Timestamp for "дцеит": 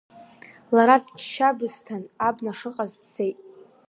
2.99-3.37